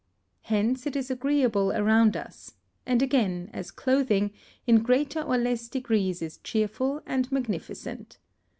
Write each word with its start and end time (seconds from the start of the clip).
Hence 0.41 0.87
it 0.87 0.95
is 0.95 1.11
agreeable 1.11 1.71
around 1.71 2.17
us, 2.17 2.55
and 2.87 3.03
again, 3.03 3.51
as 3.53 3.69
clothing, 3.69 4.31
in 4.65 4.81
greater 4.81 5.21
or 5.21 5.37
less 5.37 5.69
degrees 5.69 6.23
is 6.23 6.37
cheerful 6.39 7.03
and 7.05 7.31
magnificent. 7.31 8.17